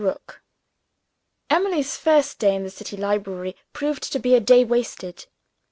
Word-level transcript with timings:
ROOK. 0.03 0.41
Emily's 1.51 1.95
first 1.95 2.39
day 2.39 2.55
in 2.55 2.63
the 2.63 2.71
City 2.71 2.97
library 2.97 3.55
proved 3.71 4.01
to 4.11 4.17
be 4.17 4.33
a 4.33 4.39
day 4.39 4.63
wasted. 4.63 5.27